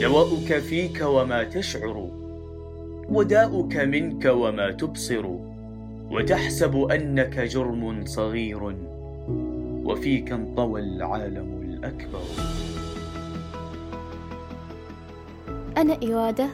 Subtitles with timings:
[0.00, 2.10] دواؤك فيك وما تشعر
[3.08, 5.26] وداؤك منك وما تبصر
[6.10, 8.76] وتحسب أنك جرم صغير
[9.84, 12.22] وفيك انطوى العالم الأكبر.
[15.76, 16.48] أنا إرادة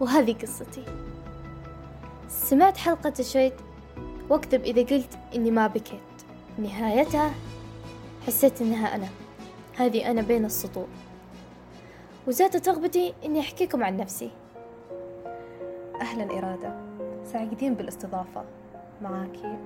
[0.00, 0.84] وهذه قصتي.
[2.28, 3.52] سمعت حلقة الشيء
[4.30, 6.14] واكذب إذا قلت إني ما بكيت.
[6.58, 7.34] نهايتها
[8.26, 9.08] حسيت إنها أنا.
[9.76, 10.86] هذه أنا بين السطور.
[12.26, 14.30] وزادت رغبتي إني أحكيكم عن نفسي.
[16.00, 16.76] أهلا إرادة.
[17.24, 18.44] سعيدين بالاستضافة
[19.02, 19.58] معاكي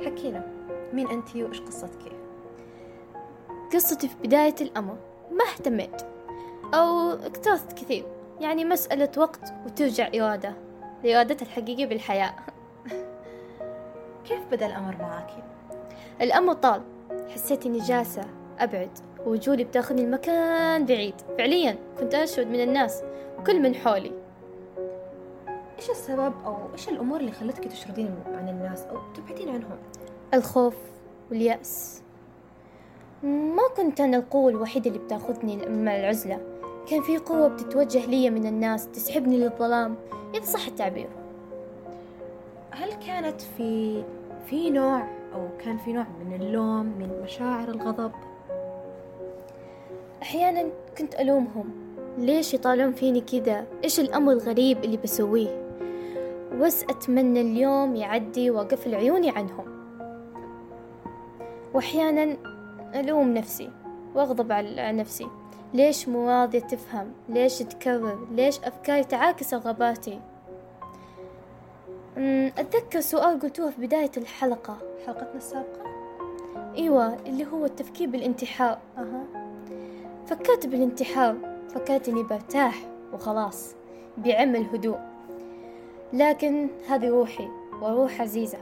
[0.00, 0.46] وحكينا
[0.92, 2.12] مين أنتي وإيش قصتك؟
[3.72, 4.96] قصتي في بداية الأمر
[5.32, 6.02] ما اهتميت
[6.74, 8.06] أو اكترثت كثير.
[8.40, 10.54] يعني مسألة وقت وترجع إرادة.
[11.04, 12.34] لإرادتها الحقيقية بالحياة.
[14.28, 15.42] كيف بدأ الأمر معاكي؟
[16.20, 16.82] الأمر طال.
[17.34, 18.24] حسيت إني جالسة
[18.58, 18.98] أبعد.
[19.26, 21.14] وجودي بتاخذني المكان بعيد.
[21.38, 23.02] فعليا كنت أشعد من الناس
[23.38, 24.12] وكل من حولي.
[25.78, 29.78] إيش السبب أو إيش الأمور اللي خلتك تشردين عن الناس أو تبعدين عنهم؟
[30.34, 30.76] الخوف
[31.30, 32.02] واليأس.
[33.22, 36.40] ما كنت أنا القوة الوحيدة اللي بتاخذني مع العزلة.
[36.90, 39.96] كان في قوة بتتوجه لي من الناس تسحبني للظلام.
[40.34, 41.08] إذا صح التعبير.
[42.70, 44.02] هل كانت في
[44.46, 45.00] في نوع
[45.34, 48.12] أو كان في نوع من اللوم من مشاعر الغضب؟
[50.26, 51.70] أحيانا كنت ألومهم.
[52.18, 55.78] ليش يطالعون فيني كذا؟ إيش الأمر الغريب اللي بسويه؟
[56.60, 59.64] بس أتمنى اليوم يعدي وأقفل عيوني عنهم.
[61.74, 62.36] وأحيانا
[62.94, 63.70] ألوم نفسي
[64.14, 65.26] وأغضب على نفسي.
[65.74, 70.20] ليش مو راضية تفهم؟ ليش تكرر؟ ليش أفكاري تعاكس رغباتي
[72.58, 74.76] أتذكر سؤال قلتوه في بداية الحلقة.
[75.06, 75.86] حلقتنا السابقة؟
[76.76, 78.78] أيوة اللي هو التفكير بالانتحار.
[78.98, 79.45] أها.
[80.26, 81.36] فكرت بالانتحار
[81.68, 82.74] فكرت إني برتاح
[83.12, 83.74] وخلاص
[84.18, 84.98] بعمل هدوء
[86.12, 87.48] لكن هذه روحي
[87.82, 88.58] وروح عزيزة.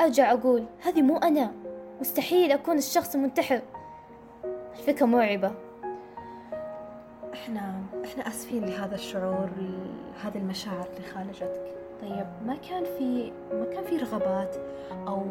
[0.00, 1.52] أرجع أقول هذه مو أنا.
[2.00, 3.60] مستحيل أكون الشخص المنتحر.
[4.78, 5.52] الفكرة مرعبة.
[7.32, 9.48] إحنا إحنا آسفين لهذا الشعور
[10.24, 11.76] هذه المشاعر اللي خالجتك.
[12.02, 14.56] طيب ما كان في ما كان في رغبات
[15.08, 15.22] أو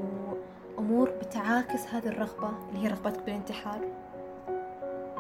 [0.80, 3.80] أمور بتعاكس هذه الرغبة اللي هي رغبتك بالانتحار؟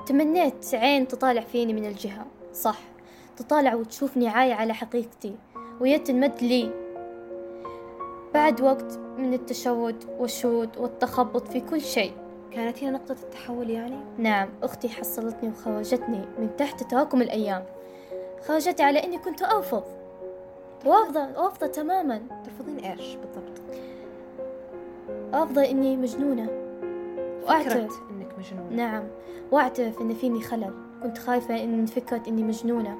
[0.09, 2.25] تمنيت عين تطالع فيني من الجهة.
[2.53, 2.79] صح
[3.37, 5.35] تطالع وتشوفني عاية على حقيقتي
[5.81, 6.71] ويد تنمد لي.
[8.33, 12.11] بعد وقت من التشرد والشرود والتخبط في كل شيء.
[12.51, 17.65] كانت هي نقطة التحول يعني؟ نعم أختي حصلتني وخرجتني من تحت تراكم الأيام.
[18.47, 19.83] خرجتني على إني كنت أرفض.
[20.85, 22.21] رافضة رافضة تماما.
[22.45, 23.61] ترفضين إيش بالضبط؟
[25.33, 26.68] رافضة إني مجنونة.
[27.43, 27.99] وأعترف.
[28.11, 28.75] إنك مجنونة.
[28.75, 29.03] نعم.
[29.51, 30.73] وأعترف إن فيني خلل.
[31.03, 32.97] كنت خايفة إن فكرة إني مجنونة.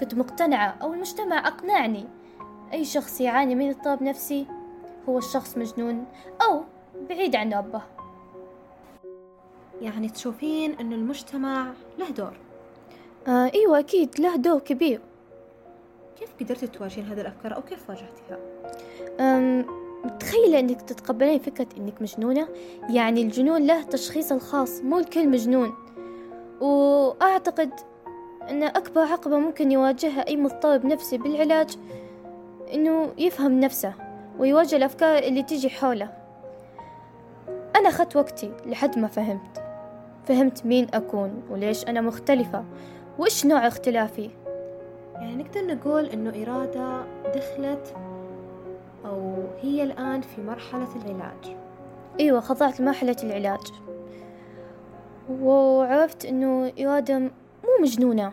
[0.00, 0.76] كنت مقتنعة.
[0.82, 2.04] أو المجتمع أقنعني.
[2.72, 4.46] أي شخص يعاني من اضطراب نفسي
[5.08, 6.04] هو الشخص مجنون.
[6.42, 6.62] أو
[7.08, 7.82] بعيد عن ربه.
[9.82, 12.32] يعني تشوفين أن المجتمع له دور.
[13.28, 15.00] آه أيوة أكيد له دور كبير.
[16.18, 18.38] كيف قدرتي تواجهين هذه الأفكار أو كيف واجهتيها؟
[19.20, 19.83] أم
[20.34, 22.48] متخيلة إنك تتقبلين فكرة إنك مجنونة.
[22.90, 25.74] يعني الجنون له تشخيص الخاص مو الكل مجنون.
[26.60, 27.70] وأعتقد
[28.50, 31.70] أن أكبر عقبة ممكن يواجهها أي مضطرب نفسي بالعلاج
[32.74, 33.94] إنه يفهم نفسه
[34.38, 36.12] ويواجه الأفكار اللي تيجي حوله.
[37.76, 39.62] أنا أخذت وقتي لحد ما فهمت.
[40.24, 42.64] فهمت مين أكون وليش أنا مختلفة
[43.18, 44.30] وإيش نوع اختلافي.
[45.14, 47.94] يعني نقدر نقول إنه إرادة دخلت
[49.04, 51.56] أو هي الآن في مرحلة العلاج.
[52.20, 53.72] أيوة خضعت لمرحلة العلاج.
[55.30, 57.30] وعرفت إنه إرادة مو
[57.82, 58.32] مجنونة.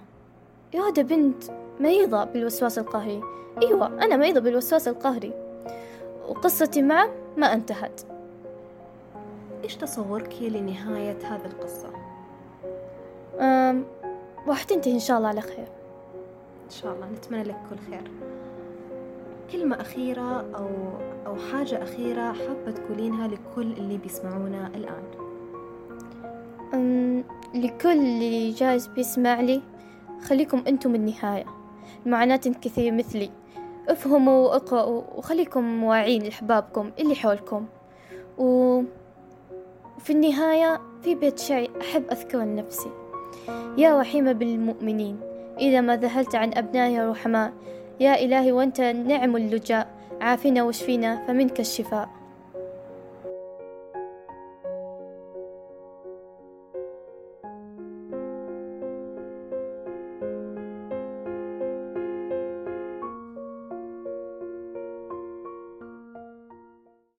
[0.76, 1.44] إرادة بنت
[1.80, 3.22] مريضة بالوسواس القهري.
[3.62, 5.34] أيوة أنا مريضة بالوسواس القهري.
[6.30, 8.02] وقصتي معه ما انتهت.
[9.64, 11.90] إيش تصورك لنهاية هذه القصة؟
[13.40, 13.86] أم
[14.48, 15.68] راح تنتهي إن شاء الله على خير.
[16.66, 18.12] إن شاء الله نتمنى لك كل خير.
[19.52, 20.68] كلمة أخيرة أو
[21.28, 25.04] أو حاجة أخيرة حابة تقولينها لكل اللي بيسمعونا الآن.
[26.74, 27.24] أم
[27.56, 29.62] لكل اللي جالس بيسمع لي
[30.22, 31.46] خليكم أنتم النهاية.
[32.06, 33.30] المعاناة كثير مثلي.
[33.88, 37.66] افهموا وأقرأوا وخليكم واعين لأحبابكم اللي حولكم.
[38.38, 38.82] و...
[39.98, 42.90] وفي النهاية في بيت شعر أحب أذكر لنفسي.
[43.78, 45.20] يا رحيمة بالمؤمنين
[45.60, 47.54] إذا ما ذهلت عن أبنائها رحماء
[48.02, 49.88] يا إلهي وأنت نعم اللجاء
[50.22, 52.21] عافنا واشفينا فمنك الشفاء.